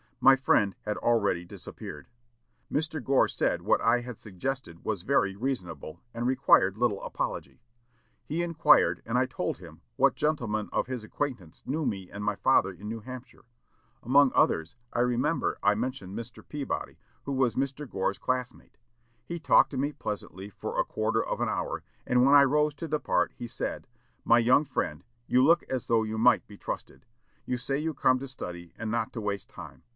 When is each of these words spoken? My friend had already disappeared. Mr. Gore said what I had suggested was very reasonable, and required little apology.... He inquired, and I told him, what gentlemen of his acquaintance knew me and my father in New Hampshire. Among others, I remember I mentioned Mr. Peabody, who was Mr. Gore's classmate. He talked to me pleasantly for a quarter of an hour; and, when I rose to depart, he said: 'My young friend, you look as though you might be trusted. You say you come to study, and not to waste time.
My 0.23 0.35
friend 0.35 0.75
had 0.83 0.97
already 0.97 1.45
disappeared. 1.45 2.07
Mr. 2.71 3.03
Gore 3.03 3.27
said 3.27 3.63
what 3.63 3.81
I 3.81 4.01
had 4.01 4.17
suggested 4.19 4.85
was 4.85 5.01
very 5.01 5.35
reasonable, 5.35 5.99
and 6.13 6.27
required 6.27 6.77
little 6.77 7.01
apology.... 7.03 7.61
He 8.23 8.43
inquired, 8.43 9.01
and 9.03 9.17
I 9.17 9.25
told 9.25 9.57
him, 9.57 9.81
what 9.95 10.15
gentlemen 10.15 10.69
of 10.71 10.85
his 10.85 11.03
acquaintance 11.03 11.63
knew 11.65 11.87
me 11.87 12.09
and 12.09 12.23
my 12.23 12.35
father 12.35 12.71
in 12.71 12.87
New 12.87 12.99
Hampshire. 12.99 13.45
Among 14.03 14.31
others, 14.35 14.75
I 14.93 14.99
remember 14.99 15.57
I 15.63 15.73
mentioned 15.73 16.17
Mr. 16.17 16.47
Peabody, 16.47 16.97
who 17.23 17.31
was 17.33 17.55
Mr. 17.55 17.89
Gore's 17.89 18.19
classmate. 18.19 18.77
He 19.25 19.39
talked 19.39 19.71
to 19.71 19.77
me 19.77 19.91
pleasantly 19.91 20.49
for 20.51 20.79
a 20.79 20.85
quarter 20.85 21.23
of 21.23 21.41
an 21.41 21.49
hour; 21.49 21.83
and, 22.07 22.23
when 22.25 22.35
I 22.35 22.43
rose 22.43 22.75
to 22.75 22.87
depart, 22.87 23.33
he 23.37 23.47
said: 23.47 23.87
'My 24.23 24.37
young 24.39 24.65
friend, 24.65 25.03
you 25.27 25.43
look 25.43 25.63
as 25.63 25.87
though 25.87 26.03
you 26.03 26.19
might 26.19 26.45
be 26.47 26.57
trusted. 26.57 27.05
You 27.45 27.57
say 27.57 27.77
you 27.79 27.95
come 27.95 28.19
to 28.19 28.27
study, 28.27 28.71
and 28.77 28.89
not 28.91 29.13
to 29.13 29.21
waste 29.21 29.49
time. 29.49 29.81